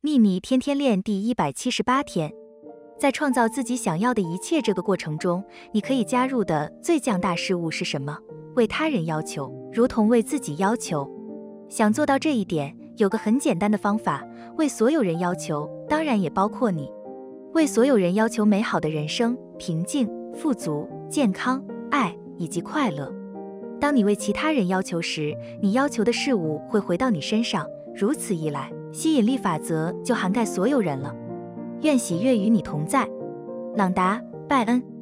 [0.00, 2.32] 秘密天天练第一百七十八天，
[3.00, 8.16] 在创造自己想要的一切这个过程中，你可以加入的最强大事物是什么？
[8.54, 11.10] 为他人要求，如同为自己要求。
[11.68, 14.24] 想做到这一点，有个很简单的方法：
[14.56, 16.88] 为所有人要求，当然也包括你。
[17.54, 21.60] 为所有人要求美好的人生，平静、富足、健康、
[21.90, 23.12] 爱以及快乐。
[23.80, 27.66] 当你为其他人要求时，你要求的事物会回到你身上。
[27.96, 31.14] 如此一来，吸引力法则就涵盖所有人了。
[31.82, 33.08] 愿喜悦与你同在，
[33.76, 34.97] 朗达·拜恩。